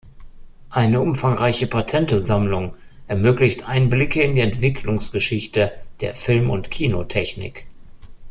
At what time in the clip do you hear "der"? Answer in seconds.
5.99-6.15